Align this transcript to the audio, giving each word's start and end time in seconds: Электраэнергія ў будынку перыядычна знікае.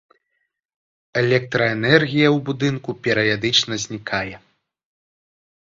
Электраэнергія 1.21 2.25
ў 2.35 2.41
будынку 2.49 2.91
перыядычна 3.05 3.73
знікае. 3.87 4.35